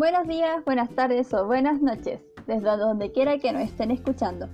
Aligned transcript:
Buenos 0.00 0.26
días, 0.26 0.64
buenas 0.64 0.88
tardes 0.94 1.30
o 1.34 1.44
buenas 1.44 1.82
noches, 1.82 2.22
desde 2.46 2.76
donde 2.78 3.12
quiera 3.12 3.36
que 3.36 3.52
nos 3.52 3.64
estén 3.64 3.90
escuchando. 3.90 4.48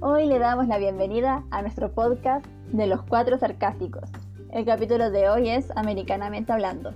Hoy 0.00 0.26
le 0.26 0.38
damos 0.38 0.68
la 0.68 0.78
bienvenida 0.78 1.44
a 1.50 1.60
nuestro 1.60 1.92
podcast 1.92 2.46
de 2.72 2.86
los 2.86 3.02
cuatro 3.02 3.36
sarcásticos. 3.38 4.08
El 4.52 4.64
capítulo 4.64 5.10
de 5.10 5.28
hoy 5.28 5.50
es 5.50 5.70
Americanamente 5.76 6.50
Hablando. 6.50 6.94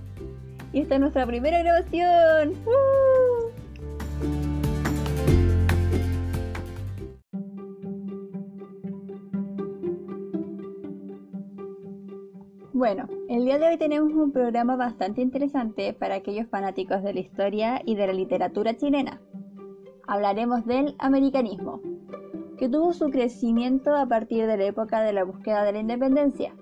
Y 0.73 0.81
esta 0.81 0.95
es 0.95 1.01
nuestra 1.01 1.27
primera 1.27 1.59
grabación. 1.59 2.55
Bueno, 12.73 13.07
el 13.31 13.45
día 13.45 13.57
de 13.57 13.65
hoy 13.69 13.77
tenemos 13.77 14.11
un 14.11 14.33
programa 14.33 14.75
bastante 14.75 15.21
interesante 15.21 15.93
para 15.93 16.15
aquellos 16.15 16.49
fanáticos 16.49 17.01
de 17.01 17.13
la 17.13 17.21
historia 17.21 17.81
y 17.85 17.95
de 17.95 18.07
la 18.07 18.11
literatura 18.11 18.75
chilena. 18.75 19.21
Hablaremos 20.05 20.65
del 20.65 20.95
americanismo, 20.99 21.79
que 22.57 22.67
tuvo 22.67 22.91
su 22.91 23.09
crecimiento 23.09 23.95
a 23.95 24.05
partir 24.05 24.47
de 24.47 24.57
la 24.57 24.65
época 24.65 24.99
de 25.01 25.13
la 25.13 25.23
búsqueda 25.23 25.63
de 25.63 25.71
la 25.71 25.79
independencia. 25.79 26.53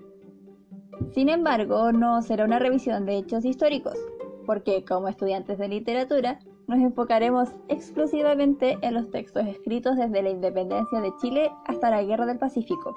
Sin 1.10 1.30
embargo, 1.30 1.92
no 1.92 2.22
será 2.22 2.46
una 2.46 2.60
revisión 2.60 3.04
de 3.08 3.18
hechos 3.18 3.46
históricos, 3.46 3.98
porque 4.46 4.86
como 4.86 5.08
estudiantes 5.08 5.58
de 5.58 5.70
literatura 5.70 6.38
nos 6.68 6.78
enfocaremos 6.78 7.50
exclusivamente 7.68 8.78
en 8.84 8.94
los 8.94 9.10
textos 9.10 9.48
escritos 9.48 9.98
desde 9.98 10.22
la 10.22 10.30
independencia 10.30 11.02
de 11.02 11.12
Chile 11.20 11.50
hasta 11.66 11.90
la 11.90 12.04
Guerra 12.04 12.28
del 12.28 12.38
Pacífico. 12.38 12.94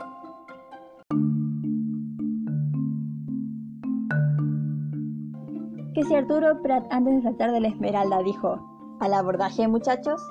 Que 5.94 6.04
si 6.04 6.14
Arturo 6.14 6.62
Prat 6.62 6.86
antes 6.90 7.16
de 7.16 7.22
saltar 7.22 7.52
de 7.52 7.60
la 7.60 7.68
Esmeralda 7.68 8.22
dijo, 8.22 8.58
¿al 9.00 9.14
abordaje 9.14 9.68
muchachos? 9.68 10.22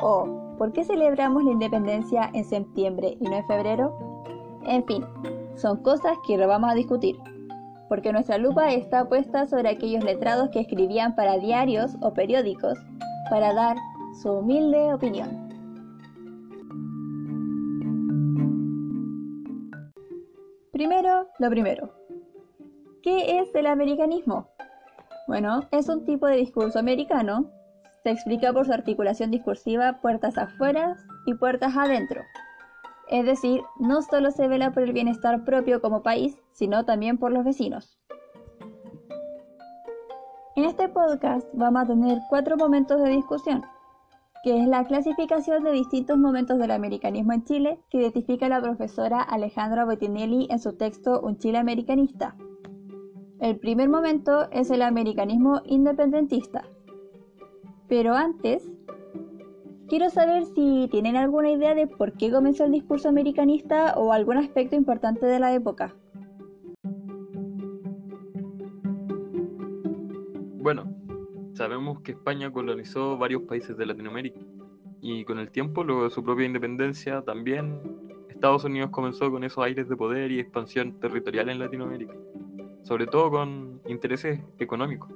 ¿O 0.00 0.54
por 0.58 0.72
qué 0.72 0.84
celebramos 0.84 1.44
la 1.44 1.52
independencia 1.52 2.30
en 2.32 2.44
septiembre 2.44 3.16
y 3.20 3.24
no 3.24 3.36
en 3.36 3.46
febrero? 3.46 3.98
En 4.64 4.84
fin, 4.84 5.04
son 5.56 5.82
cosas 5.82 6.16
que 6.26 6.36
no 6.36 6.48
vamos 6.48 6.70
a 6.70 6.74
discutir, 6.74 7.16
porque 7.88 8.12
nuestra 8.12 8.38
lupa 8.38 8.72
está 8.72 9.08
puesta 9.08 9.46
sobre 9.46 9.68
aquellos 9.68 10.02
letrados 10.04 10.48
que 10.50 10.60
escribían 10.60 11.14
para 11.14 11.38
diarios 11.38 11.96
o 12.00 12.14
periódicos 12.14 12.78
para 13.28 13.52
dar 13.52 13.76
su 14.22 14.32
humilde 14.32 14.94
opinión. 14.94 15.42
Primero, 20.72 21.28
lo 21.38 21.50
primero. 21.50 21.92
¿Qué 23.02 23.40
es 23.40 23.54
el 23.54 23.66
americanismo? 23.66 24.51
Bueno, 25.26 25.68
es 25.70 25.88
un 25.88 26.04
tipo 26.04 26.26
de 26.26 26.36
discurso 26.36 26.78
americano. 26.78 27.50
Se 28.02 28.10
explica 28.10 28.52
por 28.52 28.66
su 28.66 28.72
articulación 28.72 29.30
discursiva 29.30 30.00
puertas 30.00 30.36
afuera 30.36 30.96
y 31.26 31.34
puertas 31.34 31.76
adentro. 31.76 32.22
Es 33.08 33.24
decir, 33.24 33.62
no 33.78 34.02
solo 34.02 34.30
se 34.30 34.48
vela 34.48 34.72
por 34.72 34.82
el 34.82 34.92
bienestar 34.92 35.44
propio 35.44 35.80
como 35.80 36.02
país, 36.02 36.36
sino 36.52 36.84
también 36.84 37.18
por 37.18 37.32
los 37.32 37.44
vecinos. 37.44 37.98
En 40.56 40.64
este 40.64 40.88
podcast 40.88 41.46
vamos 41.52 41.84
a 41.84 41.86
tener 41.86 42.18
cuatro 42.28 42.56
momentos 42.56 43.00
de 43.02 43.10
discusión, 43.10 43.64
que 44.42 44.60
es 44.60 44.66
la 44.66 44.84
clasificación 44.84 45.62
de 45.62 45.72
distintos 45.72 46.18
momentos 46.18 46.58
del 46.58 46.72
americanismo 46.72 47.32
en 47.32 47.44
Chile 47.44 47.80
que 47.88 47.98
identifica 47.98 48.48
la 48.48 48.60
profesora 48.60 49.22
Alejandra 49.22 49.84
Bottinelli 49.84 50.48
en 50.50 50.58
su 50.58 50.76
texto 50.76 51.20
Un 51.20 51.38
Chile 51.38 51.58
americanista. 51.58 52.34
El 53.42 53.58
primer 53.58 53.88
momento 53.88 54.48
es 54.52 54.70
el 54.70 54.82
americanismo 54.82 55.62
independentista. 55.64 56.64
Pero 57.88 58.14
antes, 58.14 58.70
quiero 59.88 60.10
saber 60.10 60.44
si 60.44 60.86
tienen 60.92 61.16
alguna 61.16 61.50
idea 61.50 61.74
de 61.74 61.88
por 61.88 62.12
qué 62.12 62.30
comenzó 62.30 62.66
el 62.66 62.70
discurso 62.70 63.08
americanista 63.08 63.94
o 63.96 64.12
algún 64.12 64.36
aspecto 64.36 64.76
importante 64.76 65.26
de 65.26 65.40
la 65.40 65.52
época. 65.52 65.92
Bueno, 70.60 70.84
sabemos 71.54 72.00
que 72.02 72.12
España 72.12 72.52
colonizó 72.52 73.18
varios 73.18 73.42
países 73.42 73.76
de 73.76 73.86
Latinoamérica 73.86 74.38
y 75.00 75.24
con 75.24 75.40
el 75.40 75.50
tiempo, 75.50 75.82
luego 75.82 76.04
de 76.04 76.10
su 76.10 76.22
propia 76.22 76.46
independencia, 76.46 77.22
también 77.22 77.80
Estados 78.28 78.62
Unidos 78.62 78.90
comenzó 78.90 79.32
con 79.32 79.42
esos 79.42 79.64
aires 79.64 79.88
de 79.88 79.96
poder 79.96 80.30
y 80.30 80.38
expansión 80.38 80.92
territorial 81.00 81.48
en 81.48 81.58
Latinoamérica 81.58 82.14
sobre 82.82 83.06
todo 83.06 83.30
con 83.30 83.80
intereses 83.86 84.40
económicos. 84.58 85.10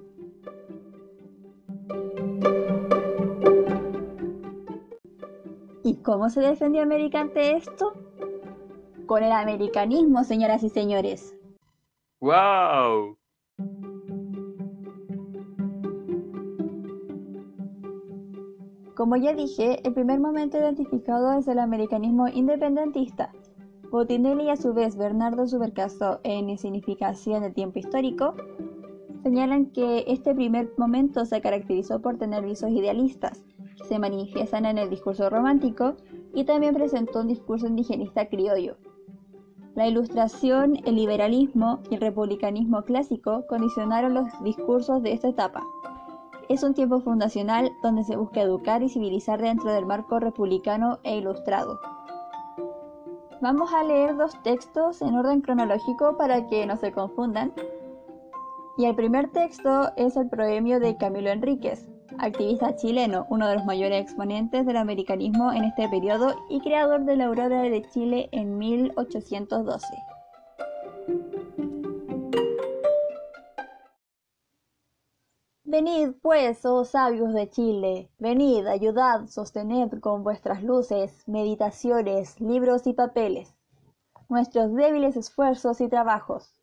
¿Y 5.82 5.96
cómo 6.02 6.30
se 6.30 6.40
defendió 6.40 6.82
América 6.82 7.20
ante 7.20 7.56
esto? 7.56 7.92
Con 9.06 9.22
el 9.22 9.30
americanismo, 9.30 10.24
señoras 10.24 10.62
y 10.64 10.68
señores. 10.68 11.36
¡Wow! 12.20 13.16
Como 18.96 19.16
ya 19.16 19.34
dije, 19.34 19.86
el 19.86 19.92
primer 19.92 20.18
momento 20.18 20.56
identificado 20.56 21.38
es 21.38 21.46
el 21.46 21.58
americanismo 21.58 22.28
independentista, 22.28 23.30
Botinelli 23.96 24.44
y 24.44 24.50
a 24.50 24.56
su 24.56 24.74
vez 24.74 24.94
Bernardo 24.94 25.46
Subercaso 25.46 26.20
en 26.22 26.58
Significación 26.58 27.40
de 27.40 27.50
Tiempo 27.50 27.78
Histórico 27.78 28.34
señalan 29.22 29.72
que 29.72 30.04
este 30.06 30.34
primer 30.34 30.70
momento 30.76 31.24
se 31.24 31.40
caracterizó 31.40 32.02
por 32.02 32.18
tener 32.18 32.44
visos 32.44 32.68
idealistas, 32.72 33.42
se 33.88 33.98
manifiestan 33.98 34.66
en 34.66 34.76
el 34.76 34.90
discurso 34.90 35.30
romántico 35.30 35.94
y 36.34 36.44
también 36.44 36.74
presentó 36.74 37.20
un 37.20 37.28
discurso 37.28 37.68
indigenista 37.68 38.28
criollo. 38.28 38.76
La 39.74 39.88
ilustración, 39.88 40.76
el 40.84 40.96
liberalismo 40.96 41.80
y 41.88 41.94
el 41.94 42.02
republicanismo 42.02 42.82
clásico 42.82 43.46
condicionaron 43.48 44.12
los 44.12 44.26
discursos 44.44 45.02
de 45.02 45.14
esta 45.14 45.28
etapa. 45.28 45.62
Es 46.50 46.62
un 46.62 46.74
tiempo 46.74 47.00
fundacional 47.00 47.72
donde 47.82 48.04
se 48.04 48.16
busca 48.16 48.42
educar 48.42 48.82
y 48.82 48.90
civilizar 48.90 49.40
dentro 49.40 49.72
del 49.72 49.86
marco 49.86 50.20
republicano 50.20 50.98
e 51.02 51.16
ilustrado. 51.16 51.95
Vamos 53.42 53.70
a 53.74 53.84
leer 53.84 54.16
dos 54.16 54.42
textos 54.42 55.02
en 55.02 55.14
orden 55.14 55.42
cronológico 55.42 56.16
para 56.16 56.46
que 56.46 56.66
no 56.66 56.76
se 56.76 56.90
confundan. 56.92 57.52
Y 58.78 58.86
el 58.86 58.94
primer 58.94 59.30
texto 59.30 59.92
es 59.96 60.16
el 60.16 60.28
proemio 60.28 60.80
de 60.80 60.96
Camilo 60.96 61.30
Enríquez, 61.30 61.86
activista 62.18 62.76
chileno, 62.76 63.26
uno 63.28 63.46
de 63.46 63.56
los 63.56 63.64
mayores 63.66 64.00
exponentes 64.00 64.64
del 64.64 64.78
americanismo 64.78 65.52
en 65.52 65.64
este 65.64 65.86
periodo 65.88 66.34
y 66.48 66.60
creador 66.60 67.04
de 67.04 67.16
la 67.16 67.26
Aurora 67.26 67.60
de 67.60 67.82
Chile 67.92 68.30
en 68.32 68.56
1812. 68.56 69.86
Venid, 75.76 76.14
pues, 76.22 76.64
oh 76.64 76.86
sabios 76.86 77.34
de 77.34 77.50
Chile, 77.50 78.10
venid, 78.18 78.66
ayudad, 78.66 79.26
sostened 79.26 80.00
con 80.00 80.22
vuestras 80.22 80.62
luces, 80.62 81.28
meditaciones, 81.28 82.40
libros 82.40 82.86
y 82.86 82.94
papeles, 82.94 83.54
nuestros 84.30 84.72
débiles 84.72 85.18
esfuerzos 85.18 85.82
y 85.82 85.88
trabajos. 85.90 86.58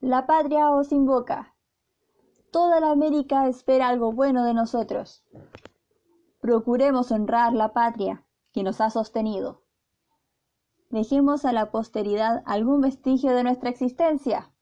La 0.00 0.26
patria 0.26 0.70
os 0.72 0.92
invoca. 0.92 1.54
Toda 2.52 2.80
la 2.80 2.90
América 2.90 3.48
espera 3.48 3.88
algo 3.88 4.12
bueno 4.12 4.44
de 4.44 4.52
nosotros. 4.52 5.24
Procuremos 6.42 7.10
honrar 7.12 7.54
la 7.54 7.72
patria 7.72 8.26
que 8.52 8.62
nos 8.62 8.82
ha 8.82 8.90
sostenido. 8.90 9.62
Dejemos 10.90 11.46
a 11.46 11.52
la 11.52 11.70
posteridad 11.70 12.42
algún 12.44 12.82
vestigio 12.82 13.32
de 13.32 13.42
nuestra 13.42 13.70
existencia 13.70 14.52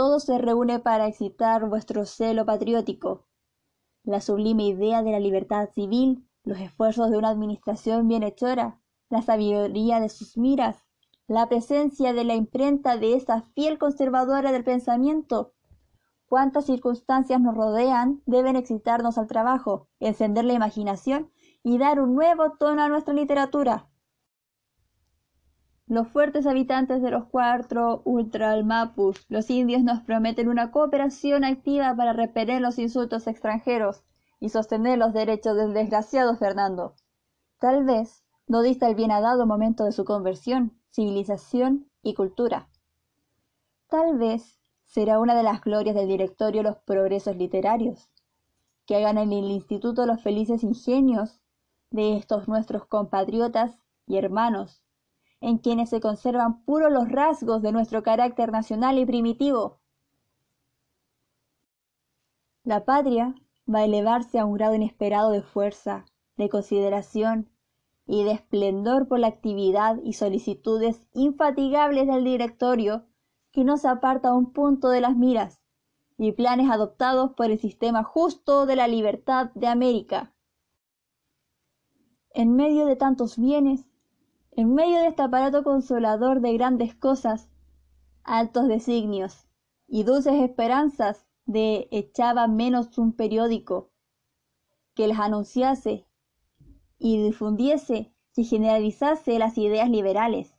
todo 0.00 0.18
se 0.18 0.38
reúne 0.38 0.78
para 0.78 1.08
excitar 1.08 1.68
vuestro 1.68 2.06
celo 2.06 2.46
patriótico. 2.46 3.26
La 4.02 4.22
sublime 4.22 4.64
idea 4.64 5.02
de 5.02 5.10
la 5.10 5.20
libertad 5.20 5.68
civil, 5.74 6.26
los 6.42 6.58
esfuerzos 6.58 7.10
de 7.10 7.18
una 7.18 7.28
administración 7.28 8.08
bienhechora, 8.08 8.80
la 9.10 9.20
sabiduría 9.20 10.00
de 10.00 10.08
sus 10.08 10.38
miras, 10.38 10.86
la 11.26 11.50
presencia 11.50 12.14
de 12.14 12.24
la 12.24 12.34
imprenta 12.34 12.96
de 12.96 13.12
esa 13.12 13.42
fiel 13.54 13.76
conservadora 13.76 14.52
del 14.52 14.64
pensamiento. 14.64 15.52
Cuántas 16.24 16.64
circunstancias 16.64 17.38
nos 17.38 17.54
rodean 17.54 18.22
deben 18.24 18.56
excitarnos 18.56 19.18
al 19.18 19.26
trabajo, 19.26 19.90
encender 19.98 20.46
la 20.46 20.54
imaginación 20.54 21.30
y 21.62 21.76
dar 21.76 22.00
un 22.00 22.14
nuevo 22.14 22.52
tono 22.58 22.84
a 22.84 22.88
nuestra 22.88 23.12
literatura. 23.12 23.89
Los 25.90 26.06
fuertes 26.06 26.46
habitantes 26.46 27.02
de 27.02 27.10
los 27.10 27.24
cuatro 27.24 28.02
ultralmapus, 28.04 29.26
los 29.28 29.50
indios, 29.50 29.82
nos 29.82 30.00
prometen 30.02 30.46
una 30.46 30.70
cooperación 30.70 31.42
activa 31.42 31.92
para 31.96 32.12
repeler 32.12 32.60
los 32.60 32.78
insultos 32.78 33.26
extranjeros 33.26 34.04
y 34.38 34.50
sostener 34.50 34.98
los 34.98 35.12
derechos 35.12 35.56
del 35.56 35.74
desgraciado 35.74 36.36
Fernando. 36.36 36.94
Tal 37.58 37.82
vez 37.82 38.22
no 38.46 38.62
dista 38.62 38.86
el 38.86 38.94
bien 38.94 39.08
dado 39.08 39.46
momento 39.46 39.82
de 39.82 39.90
su 39.90 40.04
conversión, 40.04 40.78
civilización 40.92 41.90
y 42.04 42.14
cultura. 42.14 42.68
Tal 43.88 44.16
vez 44.16 44.60
será 44.84 45.18
una 45.18 45.34
de 45.34 45.42
las 45.42 45.60
glorias 45.60 45.96
del 45.96 46.06
directorio 46.06 46.62
los 46.62 46.76
progresos 46.76 47.34
literarios. 47.34 48.08
que 48.86 48.94
hagan 48.94 49.18
en 49.18 49.32
el 49.32 49.50
instituto 49.50 50.06
los 50.06 50.22
felices 50.22 50.62
ingenios 50.62 51.40
de 51.90 52.16
estos 52.16 52.46
nuestros 52.46 52.84
compatriotas 52.86 53.76
y 54.06 54.18
hermanos, 54.18 54.84
en 55.40 55.58
quienes 55.58 55.90
se 55.90 56.00
conservan 56.00 56.62
puros 56.64 56.92
los 56.92 57.08
rasgos 57.10 57.62
de 57.62 57.72
nuestro 57.72 58.02
carácter 58.02 58.52
nacional 58.52 58.98
y 58.98 59.06
primitivo. 59.06 59.80
La 62.62 62.84
patria 62.84 63.34
va 63.72 63.80
a 63.80 63.84
elevarse 63.84 64.38
a 64.38 64.44
un 64.44 64.54
grado 64.54 64.74
inesperado 64.74 65.30
de 65.30 65.42
fuerza, 65.42 66.04
de 66.36 66.48
consideración 66.48 67.50
y 68.06 68.24
de 68.24 68.32
esplendor 68.32 69.08
por 69.08 69.18
la 69.18 69.28
actividad 69.28 69.98
y 70.02 70.12
solicitudes 70.14 71.06
infatigables 71.12 72.06
del 72.06 72.24
directorio 72.24 73.06
que 73.52 73.64
no 73.64 73.76
se 73.76 73.88
aparta 73.88 74.34
un 74.34 74.52
punto 74.52 74.88
de 74.88 75.00
las 75.00 75.16
miras 75.16 75.60
y 76.18 76.32
planes 76.32 76.70
adoptados 76.70 77.32
por 77.32 77.46
el 77.50 77.58
sistema 77.58 78.04
justo 78.04 78.66
de 78.66 78.76
la 78.76 78.88
libertad 78.88 79.50
de 79.54 79.68
América. 79.68 80.34
En 82.32 82.54
medio 82.54 82.84
de 82.84 82.94
tantos 82.94 83.38
bienes, 83.38 83.89
en 84.52 84.74
medio 84.74 84.98
de 84.98 85.08
este 85.08 85.22
aparato 85.22 85.62
consolador 85.62 86.40
de 86.40 86.52
grandes 86.54 86.94
cosas, 86.94 87.48
altos 88.24 88.68
designios 88.68 89.46
y 89.86 90.02
dulces 90.04 90.34
esperanzas 90.34 91.26
de 91.46 91.88
echaba 91.90 92.46
menos 92.46 92.98
un 92.98 93.12
periódico 93.12 93.90
que 94.94 95.08
les 95.08 95.18
anunciase 95.18 96.06
y 96.98 97.22
difundiese 97.22 98.14
y 98.36 98.44
generalizase 98.44 99.38
las 99.38 99.58
ideas 99.58 99.88
liberales, 99.88 100.54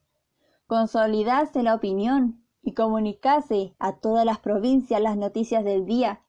consolidase 0.67 1.63
la 1.63 1.75
opinión 1.75 2.45
y 2.61 2.73
comunicase 2.73 3.75
a 3.79 3.97
todas 3.97 4.25
las 4.25 4.39
provincias 4.39 5.01
las 5.01 5.17
noticias 5.17 5.63
del 5.63 5.85
día, 5.85 6.23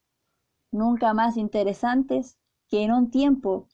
nunca 0.70 1.14
más 1.14 1.37
interesantes 1.37 2.38
que 2.69 2.82
en 2.82 2.93
un 2.93 3.11
tiempo 3.11 3.69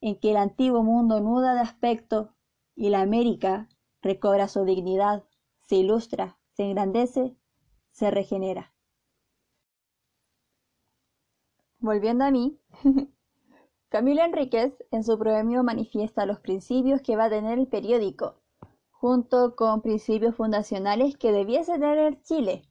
en 0.00 0.18
que 0.20 0.30
el 0.30 0.36
antiguo 0.36 0.82
mundo 0.82 1.20
nuda 1.20 1.54
de 1.54 1.60
aspecto 1.60 2.35
y 2.76 2.90
la 2.90 3.00
América 3.00 3.68
recobra 4.02 4.46
su 4.46 4.64
dignidad, 4.64 5.24
se 5.62 5.76
ilustra, 5.76 6.38
se 6.52 6.64
engrandece, 6.64 7.34
se 7.90 8.10
regenera. 8.10 8.72
Volviendo 11.78 12.24
a 12.24 12.30
mí, 12.30 12.60
Camilo 13.88 14.22
Enríquez 14.22 14.74
en 14.90 15.04
su 15.04 15.18
premio 15.18 15.62
manifiesta 15.62 16.26
los 16.26 16.40
principios 16.40 17.00
que 17.02 17.16
va 17.16 17.24
a 17.24 17.30
tener 17.30 17.58
el 17.58 17.66
periódico, 17.66 18.42
junto 18.90 19.56
con 19.56 19.82
principios 19.82 20.34
fundacionales 20.34 21.16
que 21.16 21.32
debiese 21.32 21.72
tener 21.78 22.20
Chile, 22.22 22.62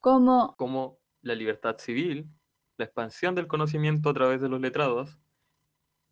como, 0.00 0.54
como 0.56 0.98
la 1.22 1.34
libertad 1.34 1.78
civil, 1.78 2.28
la 2.76 2.84
expansión 2.84 3.34
del 3.34 3.46
conocimiento 3.46 4.10
a 4.10 4.14
través 4.14 4.40
de 4.40 4.48
los 4.48 4.60
letrados, 4.60 5.18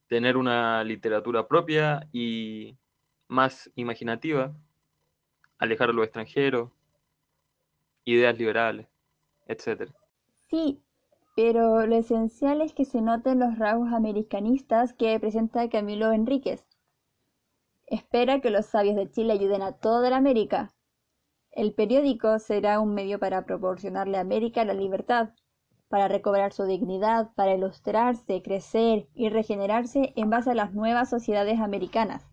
tener 0.06 0.36
una 0.36 0.84
literatura 0.84 1.48
propia 1.48 2.08
y 2.12 2.78
más 3.28 3.70
imaginativa, 3.74 4.54
alejar 5.58 5.94
lo 5.94 6.02
extranjero, 6.02 6.72
ideas 8.04 8.36
liberales, 8.36 8.88
etc. 9.46 9.90
Sí, 10.48 10.82
pero 11.34 11.86
lo 11.86 11.96
esencial 11.96 12.60
es 12.60 12.72
que 12.74 12.84
se 12.84 13.00
noten 13.00 13.38
los 13.38 13.58
rasgos 13.58 13.92
americanistas 13.92 14.92
que 14.92 15.18
presenta 15.18 15.68
Camilo 15.68 16.12
Enríquez. 16.12 16.66
Espera 17.86 18.40
que 18.40 18.50
los 18.50 18.66
sabios 18.66 18.96
de 18.96 19.10
Chile 19.10 19.34
ayuden 19.34 19.62
a 19.62 19.72
toda 19.72 20.10
la 20.10 20.16
América. 20.16 20.72
El 21.50 21.74
periódico 21.74 22.38
será 22.38 22.80
un 22.80 22.94
medio 22.94 23.18
para 23.18 23.44
proporcionarle 23.44 24.16
a 24.16 24.22
América 24.22 24.64
la 24.64 24.74
libertad, 24.74 25.30
para 25.88 26.08
recobrar 26.08 26.54
su 26.54 26.64
dignidad, 26.64 27.32
para 27.34 27.54
ilustrarse, 27.54 28.42
crecer 28.42 29.08
y 29.14 29.28
regenerarse 29.28 30.14
en 30.16 30.30
base 30.30 30.52
a 30.52 30.54
las 30.54 30.72
nuevas 30.72 31.10
sociedades 31.10 31.60
americanas. 31.60 32.31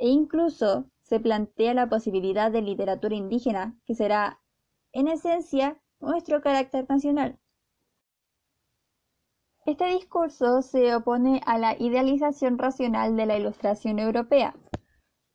E 0.00 0.08
incluso 0.08 0.90
se 1.02 1.20
plantea 1.20 1.74
la 1.74 1.88
posibilidad 1.88 2.50
de 2.50 2.62
literatura 2.62 3.14
indígena, 3.14 3.78
que 3.86 3.94
será, 3.94 4.40
en 4.92 5.06
esencia, 5.06 5.80
nuestro 6.00 6.40
carácter 6.40 6.86
nacional. 6.88 7.38
Este 9.64 9.84
discurso 9.92 10.62
se 10.62 10.92
opone 10.96 11.40
a 11.46 11.56
la 11.58 11.76
idealización 11.78 12.58
racional 12.58 13.14
de 13.16 13.26
la 13.26 13.38
Ilustración 13.38 14.00
europea, 14.00 14.56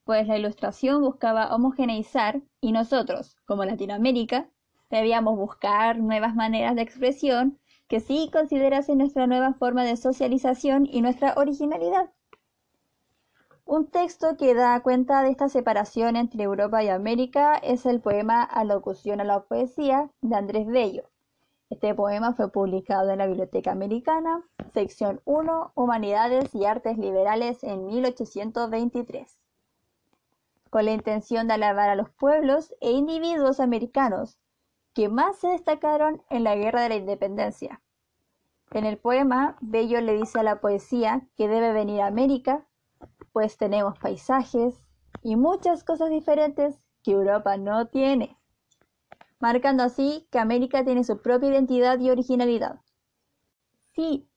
pues 0.03 0.27
la 0.27 0.37
Ilustración 0.37 1.01
buscaba 1.01 1.55
homogeneizar 1.55 2.41
y 2.59 2.73
nosotros, 2.73 3.37
como 3.45 3.63
Latinoamérica, 3.63 4.49
Debíamos 4.89 5.35
buscar 5.35 5.97
nuevas 5.97 6.35
maneras 6.35 6.75
de 6.75 6.83
expresión 6.83 7.59
que 7.87 7.99
sí 7.99 8.29
considerasen 8.31 8.99
nuestra 8.99 9.27
nueva 9.27 9.53
forma 9.53 9.83
de 9.83 9.97
socialización 9.97 10.87
y 10.89 11.01
nuestra 11.01 11.33
originalidad. 11.37 12.11
Un 13.67 13.87
texto 13.87 14.37
que 14.37 14.53
da 14.53 14.79
cuenta 14.81 15.23
de 15.23 15.31
esta 15.31 15.49
separación 15.49 16.15
entre 16.17 16.43
Europa 16.43 16.83
y 16.83 16.89
América 16.89 17.55
es 17.55 17.87
el 17.87 17.99
poema 17.99 18.43
Alocución 18.43 19.21
a 19.21 19.23
la 19.23 19.39
Poesía 19.41 20.11
de 20.21 20.35
Andrés 20.35 20.67
Bello. 20.67 21.09
Este 21.71 21.95
poema 21.95 22.35
fue 22.35 22.51
publicado 22.51 23.09
en 23.09 23.17
la 23.17 23.25
Biblioteca 23.25 23.71
Americana, 23.71 24.43
sección 24.71 25.19
1, 25.25 25.71
Humanidades 25.73 26.53
y 26.53 26.65
Artes 26.65 26.99
Liberales 26.99 27.63
en 27.63 27.87
1823, 27.87 29.35
con 30.69 30.85
la 30.85 30.91
intención 30.91 31.47
de 31.47 31.55
alabar 31.55 31.89
a 31.89 31.95
los 31.95 32.11
pueblos 32.11 32.75
e 32.81 32.91
individuos 32.91 33.59
americanos 33.59 34.37
que 34.93 35.09
más 35.09 35.37
se 35.37 35.47
destacaron 35.47 36.21
en 36.29 36.43
la 36.43 36.55
Guerra 36.55 36.83
de 36.83 36.89
la 36.89 36.95
Independencia. 36.97 37.81
En 38.73 38.85
el 38.85 38.99
poema, 38.99 39.57
Bello 39.59 39.99
le 40.01 40.13
dice 40.13 40.39
a 40.39 40.43
la 40.43 40.61
poesía 40.61 41.27
que 41.35 41.47
debe 41.47 41.73
venir 41.73 42.01
a 42.01 42.07
América, 42.07 42.63
pues 43.35 43.57
tenemos 43.57 43.99
paisajes 43.99 44.81
y 45.21 45.35
muchas 45.35 45.83
cosas 45.83 46.09
diferentes 46.09 46.79
que 47.03 47.11
Europa 47.11 47.57
no 47.57 47.85
tiene, 47.87 48.37
marcando 49.41 49.83
así 49.83 50.25
que 50.31 50.39
América 50.39 50.85
tiene 50.85 51.03
su 51.03 51.21
propia 51.21 51.49
identidad 51.49 51.99
y 51.99 52.11
originalidad. 52.11 52.79
Sí, 53.93 54.29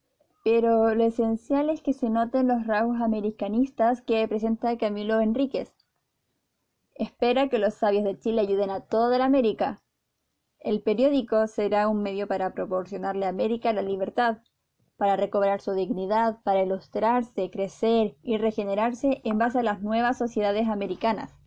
pero 0.42 0.96
lo 0.96 1.04
esencial 1.04 1.70
es 1.70 1.80
que 1.80 1.92
se 1.92 2.10
noten 2.10 2.48
los 2.48 2.66
rasgos 2.66 3.00
americanistas 3.00 4.02
que 4.02 4.26
presenta 4.26 4.76
Camilo 4.76 5.20
Enríquez. 5.20 5.72
Espera 6.96 7.48
que 7.48 7.60
los 7.60 7.74
sabios 7.74 8.02
de 8.02 8.18
Chile 8.18 8.40
ayuden 8.40 8.70
a 8.70 8.80
toda 8.80 9.16
la 9.16 9.26
América, 9.26 9.80
el 10.58 10.82
periódico 10.82 11.46
será 11.46 11.87
un 11.87 12.02
medio 12.02 12.26
para 12.26 12.52
proporcionarle 12.52 13.26
a 13.26 13.28
América 13.28 13.73
la 13.73 13.82
libertad, 13.82 14.38
para 14.99 15.17
recobrar 15.17 15.61
su 15.61 15.73
dignidad, 15.73 16.43
para 16.43 16.62
ilustrarse, 16.62 17.50
crecer 17.50 18.19
y 18.23 18.37
regenerarse 18.37 19.23
en 19.25 19.38
base 19.38 19.61
a 19.61 19.62
las 19.62 19.81
nuevas 19.81 20.19
sociedades 20.19 20.69
americanas. 20.69 21.38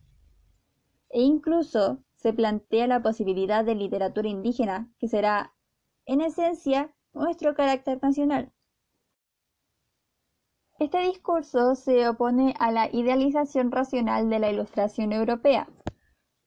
E 1.10 1.22
incluso 1.22 2.00
se 2.16 2.32
plantea 2.32 2.88
la 2.88 3.04
posibilidad 3.04 3.66
de 3.66 3.76
literatura 3.76 4.30
indígena, 4.30 4.90
que 5.00 5.10
será, 5.10 5.54
en 6.06 6.22
esencia, 6.22 6.96
nuestro 7.14 7.54
carácter 7.54 8.00
nacional. 8.02 8.54
Este 10.80 11.00
discurso 11.00 11.76
se 11.76 12.08
opone 12.08 12.56
a 12.58 12.72
la 12.72 12.90
idealización 12.92 13.72
racional 13.72 14.30
de 14.30 14.40
la 14.40 14.50
Ilustración 14.50 15.12
europea, 15.12 15.68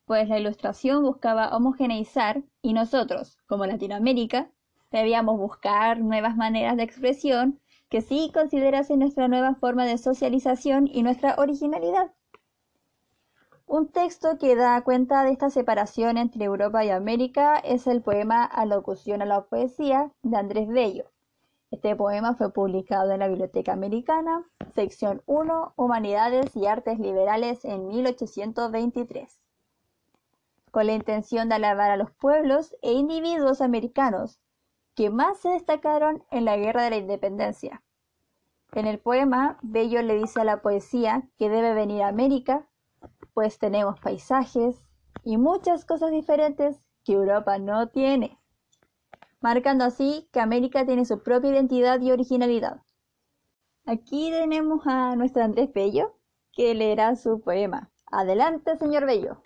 pues 0.06 0.28
la 0.28 0.38
Ilustración 0.38 1.02
buscaba 1.02 1.54
homogeneizar 1.54 2.42
y 2.62 2.72
nosotros, 2.72 3.38
como 3.46 3.66
Latinoamérica, 3.66 4.50
debíamos 4.98 5.38
buscar 5.38 6.00
nuevas 6.00 6.36
maneras 6.36 6.76
de 6.76 6.84
expresión 6.84 7.60
que 7.88 8.00
sí 8.00 8.30
considerasen 8.32 9.00
nuestra 9.00 9.28
nueva 9.28 9.54
forma 9.56 9.84
de 9.86 9.98
socialización 9.98 10.86
y 10.86 11.02
nuestra 11.02 11.34
originalidad. 11.36 12.12
Un 13.66 13.88
texto 13.88 14.38
que 14.38 14.54
da 14.54 14.82
cuenta 14.82 15.24
de 15.24 15.32
esta 15.32 15.50
separación 15.50 16.16
entre 16.16 16.44
Europa 16.44 16.84
y 16.84 16.90
América 16.90 17.56
es 17.56 17.86
el 17.86 18.02
poema 18.02 18.44
Alocución 18.44 19.20
a 19.22 19.26
la 19.26 19.42
Poesía 19.42 20.12
de 20.22 20.36
Andrés 20.36 20.68
Bello. 20.68 21.10
Este 21.70 21.96
poema 21.96 22.36
fue 22.36 22.52
publicado 22.52 23.10
en 23.10 23.20
la 23.20 23.28
Biblioteca 23.28 23.72
Americana, 23.72 24.44
sección 24.74 25.22
1, 25.26 25.72
Humanidades 25.76 26.54
y 26.54 26.66
Artes 26.66 27.00
Liberales 27.00 27.64
en 27.64 27.88
1823 27.88 29.40
con 30.70 30.88
la 30.88 30.94
intención 30.94 31.48
de 31.48 31.54
alabar 31.54 31.92
a 31.92 31.96
los 31.96 32.10
pueblos 32.10 32.74
e 32.82 32.92
individuos 32.92 33.60
americanos 33.60 34.40
que 34.94 35.10
más 35.10 35.38
se 35.38 35.50
destacaron 35.50 36.24
en 36.30 36.44
la 36.44 36.56
Guerra 36.56 36.84
de 36.84 36.90
la 36.90 36.96
Independencia. 36.96 37.82
En 38.72 38.86
el 38.86 38.98
poema, 38.98 39.58
Bello 39.62 40.02
le 40.02 40.16
dice 40.16 40.40
a 40.40 40.44
la 40.44 40.62
poesía 40.62 41.28
que 41.38 41.48
debe 41.48 41.74
venir 41.74 42.02
a 42.02 42.08
América, 42.08 42.68
pues 43.32 43.58
tenemos 43.58 44.00
paisajes 44.00 44.82
y 45.22 45.36
muchas 45.36 45.84
cosas 45.84 46.10
diferentes 46.10 46.80
que 47.04 47.12
Europa 47.12 47.58
no 47.58 47.88
tiene, 47.88 48.38
marcando 49.40 49.84
así 49.84 50.28
que 50.32 50.40
América 50.40 50.86
tiene 50.86 51.04
su 51.04 51.22
propia 51.22 51.50
identidad 51.50 52.00
y 52.00 52.10
originalidad. 52.10 52.80
Aquí 53.86 54.30
tenemos 54.30 54.86
a 54.86 55.14
nuestro 55.14 55.44
Andrés 55.44 55.72
Bello, 55.72 56.16
que 56.52 56.74
leerá 56.74 57.16
su 57.16 57.40
poema. 57.40 57.90
Adelante, 58.06 58.76
señor 58.76 59.04
Bello. 59.04 59.40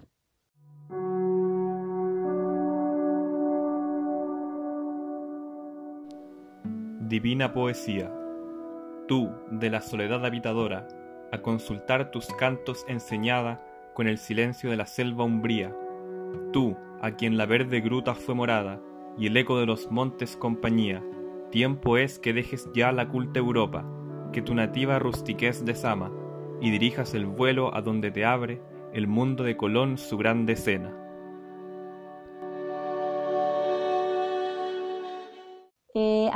Divina 7.09 7.55
poesía, 7.55 8.13
tú, 9.07 9.31
de 9.51 9.71
la 9.71 9.81
soledad 9.81 10.25
habitadora, 10.27 10.87
a 11.33 11.39
consultar 11.39 12.11
tus 12.11 12.27
cantos 12.27 12.85
enseñada 12.87 13.63
con 13.95 14.09
el 14.09 14.19
silencio 14.19 14.71
de 14.71 14.77
la 14.77 14.87
selva 14.87 15.25
umbría, 15.25 15.75
tú, 16.53 16.77
a 17.01 17.13
quien 17.13 17.39
la 17.39 17.47
verde 17.47 17.81
gruta 17.81 18.15
fue 18.15 18.35
morada 18.35 18.81
y 19.17 19.27
el 19.27 19.37
eco 19.37 19.59
de 19.59 19.67
los 19.67 19.91
montes 19.91 20.37
compañía, 20.37 21.03
tiempo 21.51 21.97
es 21.97 22.19
que 22.19 22.35
dejes 22.35 22.69
ya 22.75 22.93
la 22.93 23.09
culta 23.09 23.39
Europa, 23.39 23.85
que 24.33 24.43
tu 24.43 24.55
nativa 24.55 24.99
rustiquez 24.99 25.65
desama, 25.65 26.13
y 26.61 26.71
dirijas 26.71 27.15
el 27.15 27.25
vuelo 27.25 27.75
a 27.75 27.81
donde 27.81 28.11
te 28.11 28.25
abre 28.25 28.61
el 28.93 29.07
mundo 29.07 29.45
de 29.45 29.57
Colón 29.57 29.97
su 29.97 30.19
grande 30.19 30.53
escena. 30.55 30.95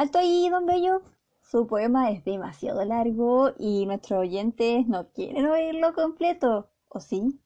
Alto 0.03 0.19
ahí, 0.19 0.49
don 0.51 0.67
Bello. 0.67 1.03
Su 1.43 1.67
poema 1.67 2.11
es 2.11 2.25
demasiado 2.25 2.85
largo 2.85 3.53
y 3.59 3.87
nuestros 3.87 4.21
oyentes 4.21 4.87
no 4.89 5.09
quieren 5.13 5.47
oírlo 5.47 5.95
completo, 5.95 6.71
¿o 6.89 6.99
sí? 6.99 7.41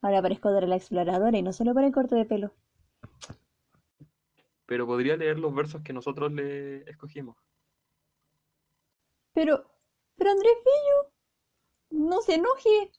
Ahora 0.00 0.22
parezco 0.22 0.50
de 0.50 0.66
la 0.66 0.76
exploradora 0.76 1.38
y 1.38 1.42
no 1.42 1.52
solo 1.52 1.72
para 1.72 1.86
el 1.86 1.92
corte 1.92 2.16
de 2.16 2.24
pelo. 2.24 2.52
Pero 4.66 4.86
podría 4.86 5.16
leer 5.16 5.38
los 5.38 5.54
versos 5.54 5.82
que 5.82 5.92
nosotros 5.92 6.32
le 6.32 6.88
escogimos. 6.90 7.36
Pero, 9.32 9.70
pero 10.16 10.30
Andrés 10.30 10.54
Bello, 10.64 11.12
no 11.90 12.20
se 12.22 12.34
enoje. 12.34 12.92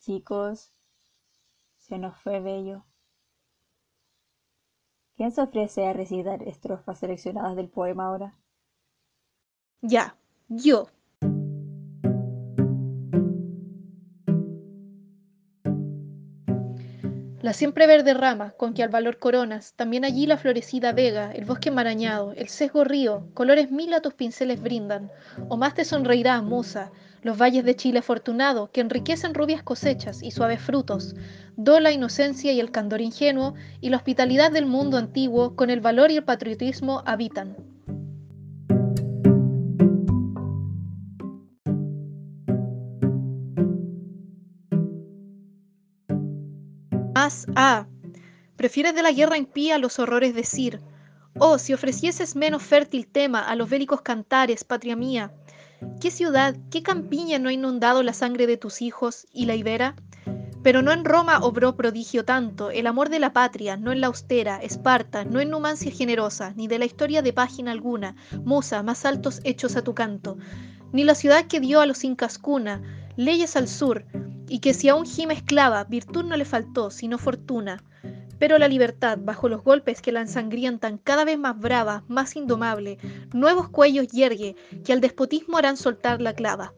Chicos, 0.00 0.72
se 1.76 1.98
nos 1.98 2.18
fue 2.20 2.40
Bello. 2.40 2.84
¿Quién 5.16 5.30
se 5.30 5.42
ofrece 5.42 5.86
a 5.86 5.92
recitar 5.92 6.42
estrofas 6.42 6.98
seleccionadas 6.98 7.54
del 7.54 7.68
poema 7.68 8.06
ahora? 8.06 8.34
Ya, 9.80 10.16
yo. 10.48 10.88
La 17.42 17.52
siempre 17.52 17.86
verde 17.86 18.14
rama 18.14 18.52
con 18.56 18.74
que 18.74 18.82
al 18.82 18.88
valor 18.88 19.18
coronas, 19.18 19.74
también 19.74 20.04
allí 20.04 20.26
la 20.26 20.38
florecida 20.38 20.92
vega, 20.92 21.30
el 21.30 21.44
bosque 21.44 21.68
enmarañado, 21.68 22.32
el 22.32 22.48
sesgo 22.48 22.82
río, 22.82 23.28
colores 23.34 23.70
mil 23.70 23.92
a 23.92 24.00
tus 24.00 24.14
pinceles 24.14 24.62
brindan, 24.62 25.12
o 25.48 25.56
más 25.56 25.74
te 25.74 25.84
sonreirá, 25.84 26.40
musa, 26.42 26.90
los 27.24 27.38
valles 27.40 27.64
de 27.64 27.74
Chile 27.74 28.00
afortunado, 28.00 28.70
que 28.70 28.82
enriquecen 28.82 29.34
rubias 29.34 29.62
cosechas 29.62 30.22
y 30.22 30.30
suaves 30.30 30.60
frutos, 30.60 31.16
do 31.56 31.80
la 31.80 31.90
inocencia 31.90 32.52
y 32.52 32.60
el 32.60 32.70
candor 32.70 33.00
ingenuo, 33.00 33.54
y 33.80 33.88
la 33.88 33.96
hospitalidad 33.96 34.52
del 34.52 34.66
mundo 34.66 34.98
antiguo, 34.98 35.56
con 35.56 35.70
el 35.70 35.80
valor 35.80 36.10
y 36.10 36.18
el 36.18 36.24
patriotismo 36.24 37.02
habitan. 37.06 37.56
Más 47.14 47.46
A. 47.56 47.86
Prefieres 48.56 48.94
de 48.94 49.02
la 49.02 49.12
guerra 49.12 49.38
impía 49.38 49.78
los 49.78 49.98
horrores 49.98 50.34
decir. 50.34 50.80
Oh, 51.38 51.58
si 51.58 51.72
ofrecieses 51.72 52.36
menos 52.36 52.62
fértil 52.62 53.06
tema 53.06 53.40
a 53.40 53.56
los 53.56 53.70
bélicos 53.70 54.02
cantares, 54.02 54.62
patria 54.62 54.94
mía, 54.94 55.32
¿qué 56.00 56.10
ciudad, 56.10 56.56
qué 56.70 56.82
campiña 56.82 57.38
no 57.38 57.48
ha 57.48 57.52
inundado 57.52 58.02
la 58.02 58.12
sangre 58.12 58.46
de 58.46 58.56
tus 58.56 58.82
hijos 58.82 59.26
y 59.32 59.46
la 59.46 59.54
ibera? 59.54 59.94
Pero 60.62 60.80
no 60.80 60.92
en 60.92 61.04
Roma 61.04 61.40
obró 61.40 61.76
prodigio 61.76 62.24
tanto, 62.24 62.70
el 62.70 62.86
amor 62.86 63.10
de 63.10 63.18
la 63.18 63.32
patria, 63.32 63.76
no 63.76 63.92
en 63.92 64.00
la 64.00 64.06
austera, 64.06 64.58
Esparta, 64.62 65.24
no 65.24 65.40
en 65.40 65.50
Numancia 65.50 65.92
generosa, 65.92 66.54
ni 66.56 66.68
de 66.68 66.78
la 66.78 66.86
historia 66.86 67.20
de 67.20 67.32
página 67.32 67.70
alguna, 67.70 68.16
musa, 68.44 68.82
más 68.82 69.04
altos 69.04 69.40
hechos 69.44 69.76
a 69.76 69.82
tu 69.82 69.94
canto, 69.94 70.38
ni 70.92 71.04
la 71.04 71.14
ciudad 71.14 71.46
que 71.46 71.60
dio 71.60 71.80
a 71.80 71.86
los 71.86 72.02
incas 72.04 72.38
cuna, 72.38 72.80
leyes 73.16 73.56
al 73.56 73.68
sur, 73.68 74.06
y 74.48 74.60
que 74.60 74.72
si 74.72 74.88
aún 74.88 75.04
gime 75.04 75.34
esclava, 75.34 75.84
virtud 75.84 76.24
no 76.24 76.36
le 76.36 76.44
faltó, 76.44 76.90
sino 76.90 77.18
fortuna. 77.18 77.82
Pero 78.44 78.58
la 78.58 78.68
libertad, 78.68 79.16
bajo 79.22 79.48
los 79.48 79.64
golpes 79.64 80.02
que 80.02 80.12
la 80.12 80.20
ensangrientan, 80.20 80.98
cada 80.98 81.24
vez 81.24 81.38
más 81.38 81.58
brava, 81.58 82.04
más 82.08 82.36
indomable, 82.36 82.98
nuevos 83.32 83.70
cuellos 83.70 84.08
yergue, 84.08 84.54
que 84.84 84.92
al 84.92 85.00
despotismo 85.00 85.56
harán 85.56 85.78
soltar 85.78 86.20
la 86.20 86.34
clava. 86.34 86.74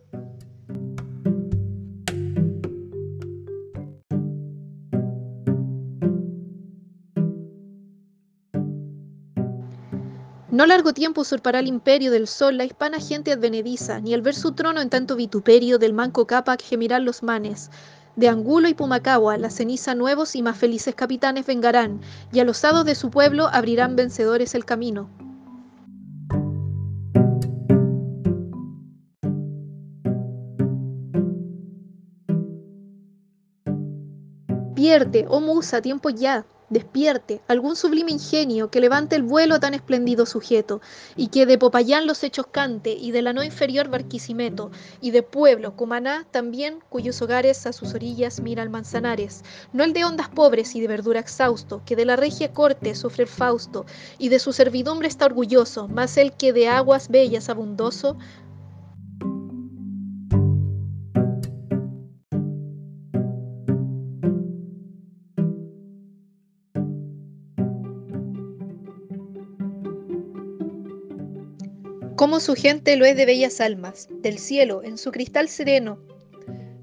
No 10.53 10.67
largo 10.67 10.95
tiempo 10.95 11.23
usurpará 11.23 11.59
el 11.59 11.67
imperio 11.67 12.13
del 12.13 12.29
sol 12.29 12.59
la 12.59 12.65
hispana 12.65 13.01
gente 13.01 13.33
advenediza, 13.33 14.01
ni 14.01 14.15
al 14.15 14.23
ver 14.23 14.37
su 14.37 14.53
trono 14.53 14.81
en 14.81 14.89
tanto 14.89 15.17
vituperio 15.17 15.79
del 15.81 15.95
manco 15.95 16.29
Capac 16.29 16.63
gemirán 16.63 17.05
los 17.05 17.25
manes. 17.25 17.73
De 18.17 18.31
Angulo 18.31 18.67
y 18.69 18.75
Pumacagua 18.75 19.37
la 19.37 19.51
ceniza 19.51 19.95
nuevos 19.95 20.37
y 20.37 20.43
más 20.43 20.57
felices 20.57 20.95
capitanes 20.95 21.45
vengarán, 21.45 22.01
y 22.33 22.41
a 22.41 22.45
los 22.45 22.65
hados 22.65 22.87
de 22.87 22.95
su 22.95 23.11
pueblo 23.11 23.49
abrirán 23.53 23.95
vencedores 23.95 24.55
el 24.55 24.65
camino. 24.65 25.11
Pierde, 34.75 35.27
oh 35.29 35.41
musa, 35.41 35.83
tiempo 35.83 36.09
ya, 36.09 36.47
despierte 36.69 37.41
algún 37.49 37.77
sublime 37.77 38.13
ingenio 38.13 38.71
que 38.71 38.81
levante 38.81 39.17
el 39.17 39.23
vuelo 39.23 39.55
a 39.55 39.61
tan 39.61 39.75
espléndido 39.75 40.27
sujeto, 40.27 40.81
y 41.17 41.29
que 41.29 41.47
de 41.47 41.59
Popayán 41.59 42.07
los 42.07 42.23
hechos 42.25 42.47
cante, 42.51 42.91
y 42.93 43.13
de 43.13 43.23
la 43.23 43.33
no 43.33 43.43
inferior 43.43 43.89
Barquisimeto, 43.89 44.71
y 45.01 45.11
de 45.11 45.23
pueblo, 45.23 45.77
Cumaná 45.77 46.27
también, 46.31 46.81
cuyos 46.89 47.21
hogares 47.23 47.67
a 47.67 47.73
sus 47.73 47.95
orillas 47.95 48.41
mira 48.41 48.63
el 48.63 48.71
Manzanares, 48.71 49.45
no 49.73 49.85
el 49.85 49.93
de 49.93 50.05
ondas 50.05 50.29
pobres 50.29 50.75
y 50.75 50.81
de 50.81 50.89
verdura 50.89 51.21
exhausto, 51.21 51.83
que 51.85 51.97
de 51.97 52.05
la 52.05 52.17
regia 52.17 52.53
corte 52.53 52.95
sufre 52.95 53.25
el 53.25 53.29
Fausto, 53.29 53.87
y 54.19 54.29
de 54.29 54.39
su 54.39 54.53
servidumbre 54.53 55.09
está 55.09 55.27
orgulloso, 55.27 55.89
más 55.89 56.17
el 56.17 56.33
que 56.33 56.53
de 56.53 56.69
aguas 56.69 57.09
bellas 57.09 57.49
abundoso, 57.49 58.17
como 72.27 72.41
su 72.41 72.57
gente 72.57 72.97
lo 72.97 73.05
es 73.05 73.17
de 73.17 73.25
bellas 73.25 73.61
almas, 73.61 74.09
del 74.11 74.41
cielo, 74.41 74.83
en 74.83 74.99
su 74.99 75.13
cristal 75.13 75.49
sereno. 75.49 76.01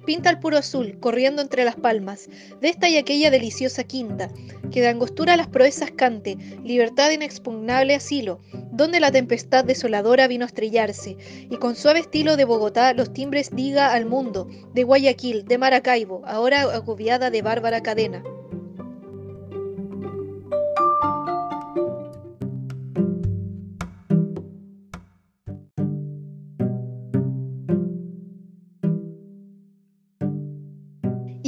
Pinta 0.06 0.30
el 0.30 0.40
puro 0.40 0.58
azul, 0.58 0.98
corriendo 1.02 1.42
entre 1.42 1.66
las 1.66 1.76
palmas, 1.76 2.30
de 2.62 2.70
esta 2.70 2.88
y 2.88 2.96
aquella 2.96 3.30
deliciosa 3.30 3.84
quinta, 3.84 4.32
que 4.72 4.80
de 4.80 4.88
angostura 4.88 5.36
las 5.36 5.50
proezas 5.50 5.92
cante, 5.92 6.38
libertad 6.64 7.12
inexpugnable 7.12 7.94
asilo, 7.94 8.40
donde 8.72 9.02
la 9.02 9.12
tempestad 9.12 9.66
desoladora 9.66 10.30
vino 10.30 10.46
a 10.46 10.48
estrellarse, 10.48 11.18
y 11.50 11.58
con 11.58 11.76
suave 11.76 12.00
estilo 12.00 12.38
de 12.38 12.46
Bogotá 12.46 12.94
los 12.94 13.12
timbres 13.12 13.50
diga 13.54 13.92
al 13.92 14.06
mundo, 14.06 14.48
de 14.74 14.86
Guayaquil, 14.86 15.44
de 15.44 15.58
Maracaibo, 15.58 16.22
ahora 16.26 16.62
agobiada 16.62 17.30
de 17.32 17.42
bárbara 17.42 17.84
cadena. 17.84 18.24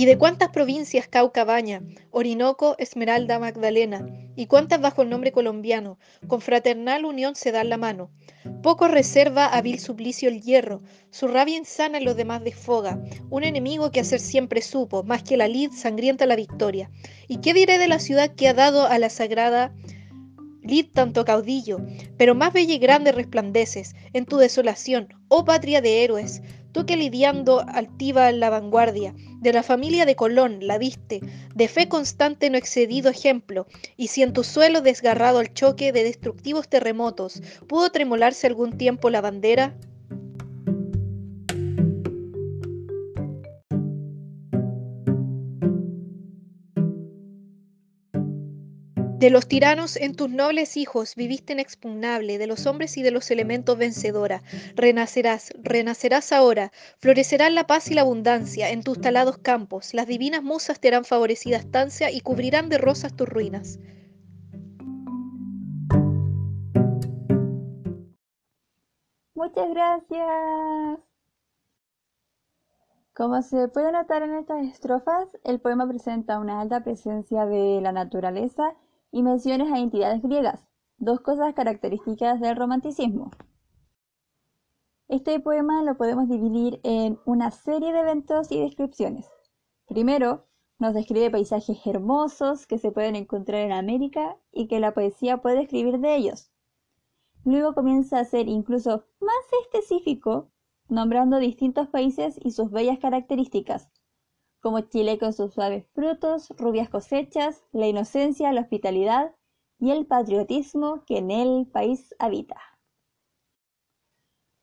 ¿Y 0.05 0.07
de 0.07 0.19
cuántas 0.19 0.49
provincias 0.49 1.07
Cauca 1.07 1.45
baña? 1.45 1.81
Orinoco, 2.11 2.75
Esmeralda, 2.77 3.39
Magdalena, 3.39 4.05
y 4.35 4.45
cuántas 4.45 4.79
bajo 4.79 5.01
el 5.01 5.09
nombre 5.09 5.31
colombiano, 5.31 5.97
con 6.27 6.41
fraternal 6.41 7.05
unión 7.05 7.33
se 7.33 7.51
dan 7.51 7.69
la 7.69 7.77
mano. 7.77 8.11
Poco 8.61 8.87
reserva 8.87 9.47
a 9.47 9.63
vil 9.63 9.79
suplicio 9.79 10.29
el 10.29 10.43
hierro, 10.43 10.83
su 11.09 11.27
rabia 11.27 11.57
insana 11.57 11.97
en 11.97 12.05
los 12.05 12.15
demás 12.15 12.43
desfoga, 12.43 12.99
un 13.31 13.43
enemigo 13.43 13.89
que 13.89 13.99
hacer 13.99 14.19
siempre 14.19 14.61
supo, 14.61 15.01
más 15.01 15.23
que 15.23 15.37
la 15.37 15.47
lid 15.47 15.71
sangrienta 15.71 16.27
la 16.27 16.35
victoria. 16.35 16.91
¿Y 17.27 17.37
qué 17.37 17.55
diré 17.55 17.79
de 17.79 17.87
la 17.87 17.97
ciudad 17.97 18.35
que 18.35 18.47
ha 18.47 18.53
dado 18.53 18.85
a 18.85 18.99
la 18.99 19.09
sagrada 19.09 19.73
lid 20.61 20.85
tanto 20.93 21.25
caudillo, 21.25 21.79
pero 22.15 22.35
más 22.35 22.53
bella 22.53 22.75
y 22.75 22.77
grande 22.77 23.11
resplandeces 23.11 23.95
en 24.13 24.25
tu 24.25 24.37
desolación, 24.37 25.07
oh 25.29 25.45
patria 25.45 25.81
de 25.81 26.03
héroes, 26.03 26.43
tú 26.75 26.85
que 26.85 26.97
lidiando 26.97 27.61
altiva 27.69 28.29
la 28.33 28.49
vanguardia, 28.49 29.15
de 29.39 29.53
la 29.53 29.63
familia 29.63 30.05
de 30.05 30.17
Colón 30.17 30.57
la 30.59 30.77
viste, 30.77 31.21
de 31.55 31.69
fe 31.69 31.87
constante 31.87 32.49
no 32.49 32.57
excedido 32.57 33.09
ejemplo, 33.09 33.65
y 33.95 34.07
si 34.07 34.23
en 34.23 34.33
tu 34.33 34.43
suelo 34.43 34.81
desgarrado 34.81 35.39
al 35.39 35.53
choque 35.53 35.93
de 35.93 36.03
destructivos 36.03 36.67
terremotos 36.67 37.41
pudo 37.69 37.91
tremolarse 37.91 38.45
algún 38.47 38.77
tiempo 38.77 39.09
la 39.09 39.21
bandera, 39.21 39.73
De 49.17 49.29
los 49.29 49.47
tiranos 49.47 49.95
en 49.95 50.13
tus 50.13 50.29
nobles 50.29 50.75
hijos 50.75 51.15
viviste 51.15 51.53
inexpugnable, 51.53 52.37
de 52.37 52.47
los 52.47 52.65
hombres 52.65 52.97
y 52.97 53.01
de 53.01 53.11
los 53.11 53.31
elementos 53.31 53.77
vencedora. 53.77 54.43
Renacerás, 54.75 55.53
renacerás 55.63 56.33
ahora, 56.33 56.73
florecerán 56.99 57.55
la 57.55 57.65
paz 57.65 57.89
y 57.89 57.93
la 57.93 58.01
abundancia 58.01 58.71
en 58.71 58.83
tus 58.83 58.99
talados 58.99 59.37
campos, 59.37 59.93
las 59.93 60.07
divinas 60.07 60.43
musas 60.43 60.81
te 60.81 60.89
harán 60.89 61.05
favorecida 61.05 61.55
estancia 61.55 62.11
y 62.11 62.19
cubrirán 62.19 62.67
de 62.67 62.77
rosas 62.77 63.15
tus 63.15 63.29
ruinas. 63.29 63.79
Muchas 69.33 69.69
gracias. 69.69 70.99
Como 73.13 73.41
se 73.43 73.69
puede 73.69 73.93
notar 73.93 74.23
en 74.23 74.35
estas 74.35 74.65
estrofas, 74.65 75.29
el 75.45 75.61
poema 75.61 75.87
presenta 75.87 76.37
una 76.37 76.59
alta 76.59 76.83
presencia 76.83 77.45
de 77.45 77.79
la 77.79 77.93
naturaleza 77.93 78.75
y 79.15 79.23
menciones 79.23 79.71
a 79.71 79.79
entidades 79.79 80.21
griegas, 80.21 80.67
dos 80.97 81.21
cosas 81.21 81.53
características 81.53 82.41
del 82.41 82.57
romanticismo. 82.57 83.31
Este 85.07 85.39
poema 85.39 85.83
lo 85.83 85.95
podemos 85.95 86.27
dividir 86.27 86.81
en 86.83 87.17
una 87.23 87.49
serie 87.49 87.93
de 87.93 88.01
eventos 88.01 88.51
y 88.51 88.59
descripciones. 88.59 89.25
Primero, 89.87 90.47
nos 90.79 90.93
describe 90.93 91.31
paisajes 91.31 91.77
hermosos 91.87 92.67
que 92.67 92.77
se 92.77 92.91
pueden 92.91 93.15
encontrar 93.15 93.61
en 93.61 93.71
América 93.71 94.35
y 94.51 94.67
que 94.67 94.81
la 94.81 94.93
poesía 94.93 95.37
puede 95.37 95.61
escribir 95.61 95.99
de 95.99 96.17
ellos. 96.17 96.51
Luego 97.45 97.73
comienza 97.73 98.19
a 98.19 98.25
ser 98.25 98.49
incluso 98.49 99.05
más 99.21 99.45
específico, 99.63 100.51
nombrando 100.89 101.39
distintos 101.39 101.87
países 101.87 102.37
y 102.43 102.51
sus 102.51 102.69
bellas 102.69 102.99
características, 102.99 103.89
como 104.65 104.79
Chile 104.79 105.19
con 105.19 105.31
sus 105.31 105.53
suaves 105.53 105.85
frutos, 105.93 106.49
rubias 106.57 106.89
cosechas, 106.89 107.63
la 107.71 107.85
inocencia, 107.85 108.51
la 108.51 108.61
hospitalidad 108.61 109.31
y 109.77 109.91
el 109.91 110.07
patriotismo 110.07 111.03
que 111.05 111.19
en 111.19 111.29
el 111.29 111.67
país 111.67 112.15
habita. 112.17 112.59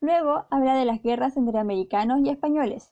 Luego 0.01 0.45
habla 0.49 0.75
de 0.75 0.83
las 0.83 1.01
guerras 1.01 1.37
entre 1.37 1.57
americanos 1.57 2.19
y 2.21 2.27
españoles. 2.27 2.91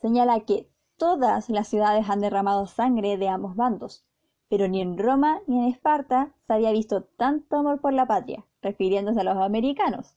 Señala 0.00 0.40
que 0.46 0.70
todas 0.96 1.50
las 1.50 1.68
ciudades 1.68 2.08
han 2.08 2.20
derramado 2.20 2.66
sangre 2.66 3.18
de 3.18 3.28
ambos 3.28 3.54
bandos, 3.54 4.06
pero 4.48 4.68
ni 4.68 4.80
en 4.80 4.96
Roma 4.96 5.42
ni 5.46 5.58
en 5.58 5.64
Esparta 5.70 6.32
se 6.46 6.54
había 6.54 6.72
visto 6.72 7.02
tanto 7.02 7.56
amor 7.56 7.82
por 7.82 7.92
la 7.92 8.06
patria, 8.06 8.46
refiriéndose 8.62 9.20
a 9.20 9.24
los 9.24 9.36
americanos. 9.36 10.16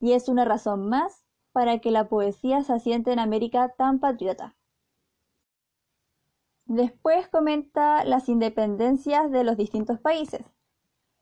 Y 0.00 0.14
es 0.14 0.28
una 0.28 0.44
razón 0.44 0.88
más 0.88 1.24
para 1.52 1.78
que 1.78 1.92
la 1.92 2.08
poesía 2.08 2.64
se 2.64 2.72
asiente 2.72 3.12
en 3.12 3.20
América 3.20 3.68
tan 3.78 4.00
patriota. 4.00 4.56
Después 6.72 7.28
comenta 7.28 8.02
las 8.06 8.30
independencias 8.30 9.30
de 9.30 9.44
los 9.44 9.58
distintos 9.58 9.98
países. 9.98 10.40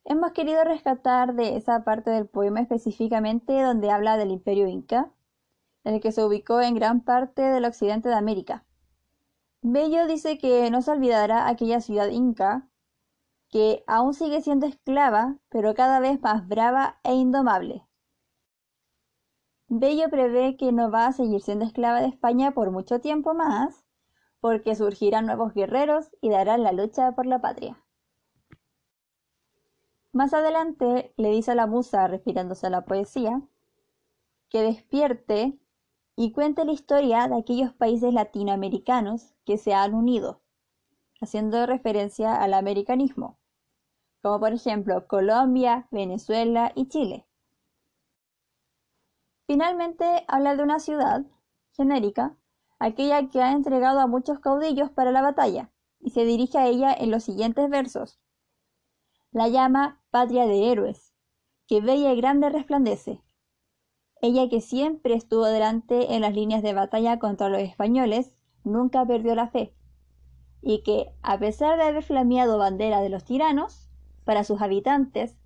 Hemos 0.04 0.30
querido 0.30 0.62
rescatar 0.62 1.34
de 1.34 1.56
esa 1.56 1.82
parte 1.82 2.10
del 2.10 2.28
poema 2.28 2.60
específicamente 2.60 3.60
donde 3.60 3.90
habla 3.90 4.16
del 4.16 4.30
imperio 4.30 4.68
inca, 4.68 5.10
el 5.82 6.00
que 6.00 6.12
se 6.12 6.24
ubicó 6.24 6.60
en 6.60 6.76
gran 6.76 7.00
parte 7.00 7.42
del 7.42 7.64
occidente 7.64 8.08
de 8.08 8.14
América. 8.14 8.64
Bello 9.60 10.06
dice 10.06 10.38
que 10.38 10.70
no 10.70 10.82
se 10.82 10.92
olvidará 10.92 11.48
aquella 11.48 11.80
ciudad 11.80 12.10
inca, 12.10 12.68
que 13.48 13.82
aún 13.88 14.14
sigue 14.14 14.42
siendo 14.42 14.66
esclava, 14.66 15.38
pero 15.48 15.74
cada 15.74 15.98
vez 15.98 16.22
más 16.22 16.46
brava 16.46 17.00
e 17.02 17.14
indomable. 17.14 17.84
Bello 19.66 20.08
prevé 20.10 20.56
que 20.56 20.70
no 20.70 20.92
va 20.92 21.08
a 21.08 21.12
seguir 21.12 21.42
siendo 21.42 21.64
esclava 21.64 22.00
de 22.00 22.06
España 22.06 22.52
por 22.52 22.70
mucho 22.70 23.00
tiempo 23.00 23.34
más, 23.34 23.84
porque 24.40 24.74
surgirán 24.74 25.26
nuevos 25.26 25.54
guerreros 25.54 26.10
y 26.20 26.30
darán 26.30 26.62
la 26.62 26.72
lucha 26.72 27.12
por 27.12 27.26
la 27.26 27.40
patria. 27.40 27.78
Más 30.12 30.34
adelante 30.34 31.12
le 31.16 31.30
dice 31.30 31.52
a 31.52 31.54
la 31.54 31.66
musa, 31.66 32.08
respirándose 32.08 32.66
a 32.66 32.70
la 32.70 32.84
poesía, 32.84 33.42
que 34.48 34.62
despierte 34.62 35.58
y 36.16 36.32
cuente 36.32 36.64
la 36.64 36.72
historia 36.72 37.28
de 37.28 37.38
aquellos 37.38 37.72
países 37.72 38.12
latinoamericanos 38.12 39.34
que 39.44 39.56
se 39.56 39.72
han 39.72 39.94
unido, 39.94 40.40
haciendo 41.20 41.64
referencia 41.66 42.34
al 42.34 42.54
americanismo, 42.54 43.38
como 44.20 44.40
por 44.40 44.52
ejemplo 44.52 45.06
Colombia, 45.06 45.86
Venezuela 45.92 46.72
y 46.74 46.88
Chile. 46.88 47.26
Finalmente 49.46 50.24
habla 50.28 50.56
de 50.56 50.62
una 50.62 50.80
ciudad 50.80 51.24
genérica 51.72 52.36
aquella 52.80 53.28
que 53.28 53.42
ha 53.42 53.52
entregado 53.52 54.00
a 54.00 54.06
muchos 54.06 54.40
caudillos 54.40 54.90
para 54.90 55.12
la 55.12 55.22
batalla, 55.22 55.70
y 56.00 56.10
se 56.10 56.24
dirige 56.24 56.58
a 56.58 56.66
ella 56.66 56.92
en 56.92 57.10
los 57.10 57.22
siguientes 57.22 57.68
versos. 57.70 58.18
La 59.30 59.48
llama 59.48 60.02
patria 60.10 60.46
de 60.46 60.72
héroes, 60.72 61.14
que 61.68 61.80
bella 61.80 62.12
y 62.12 62.16
grande 62.16 62.48
resplandece. 62.48 63.22
Ella 64.22 64.48
que 64.48 64.60
siempre 64.60 65.14
estuvo 65.14 65.44
delante 65.44 66.14
en 66.14 66.22
las 66.22 66.34
líneas 66.34 66.62
de 66.62 66.72
batalla 66.72 67.18
contra 67.18 67.48
los 67.48 67.60
españoles, 67.60 68.32
nunca 68.64 69.06
perdió 69.06 69.34
la 69.34 69.48
fe, 69.48 69.74
y 70.62 70.82
que, 70.82 71.14
a 71.22 71.38
pesar 71.38 71.76
de 71.76 71.84
haber 71.84 72.02
flameado 72.02 72.58
bandera 72.58 73.02
de 73.02 73.10
los 73.10 73.24
tiranos, 73.24 73.90
para 74.24 74.42
sus 74.42 74.62
habitantes, 74.62 75.36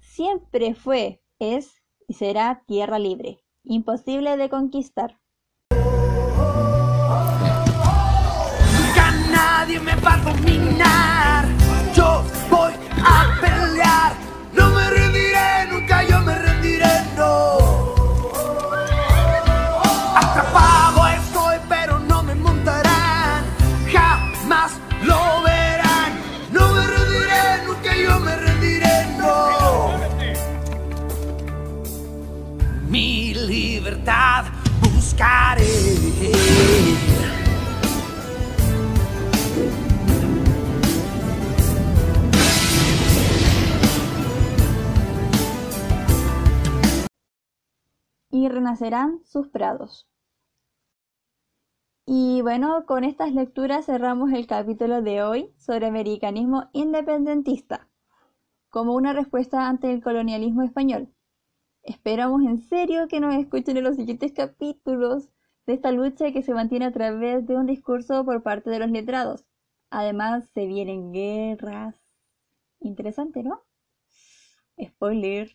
siempre 0.00 0.74
fue, 0.74 1.22
es 1.38 1.82
y 2.08 2.14
será 2.14 2.62
tierra 2.66 2.98
libre, 2.98 3.44
imposible 3.62 4.36
de 4.36 4.48
conquistar. 4.48 5.18
Nadie 9.66 9.80
me 9.80 9.94
va 9.96 10.14
a 10.14 10.18
dominar. 10.18 11.44
Yo 11.94 12.22
voy 12.50 12.72
a 13.02 13.40
pelear. 13.40 13.65
Renacerán 48.76 49.24
sus 49.24 49.48
prados. 49.48 50.06
Y 52.04 52.42
bueno, 52.42 52.84
con 52.86 53.04
estas 53.04 53.32
lecturas 53.32 53.86
cerramos 53.86 54.32
el 54.32 54.46
capítulo 54.46 55.02
de 55.02 55.22
hoy 55.22 55.52
sobre 55.56 55.86
americanismo 55.86 56.68
independentista, 56.72 57.88
como 58.68 58.94
una 58.94 59.12
respuesta 59.12 59.68
ante 59.68 59.90
el 59.90 60.02
colonialismo 60.02 60.62
español. 60.62 61.08
Esperamos 61.82 62.42
en 62.42 62.60
serio 62.60 63.08
que 63.08 63.20
nos 63.20 63.34
escuchen 63.34 63.76
en 63.78 63.84
los 63.84 63.96
siguientes 63.96 64.32
capítulos 64.32 65.30
de 65.66 65.74
esta 65.74 65.90
lucha 65.90 66.32
que 66.32 66.42
se 66.42 66.54
mantiene 66.54 66.84
a 66.84 66.92
través 66.92 67.46
de 67.46 67.56
un 67.56 67.66
discurso 67.66 68.24
por 68.24 68.42
parte 68.42 68.70
de 68.70 68.78
los 68.78 68.90
letrados. 68.90 69.44
Además, 69.90 70.48
se 70.52 70.66
vienen 70.66 71.12
guerras. 71.12 71.96
Interesante, 72.80 73.42
¿no? 73.42 73.62
Spoiler. 74.80 75.48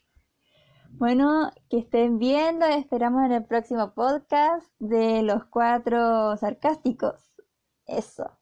Bueno, 0.99 1.51
que 1.69 1.79
estén 1.79 2.17
viendo, 2.19 2.65
esperamos 2.65 3.25
en 3.25 3.31
el 3.33 3.45
próximo 3.45 3.93
podcast 3.93 4.67
de 4.79 5.23
los 5.23 5.45
cuatro 5.45 6.37
sarcásticos. 6.37 7.33
Eso. 7.87 8.39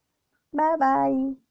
Bye 0.52 0.78
bye. 0.80 1.49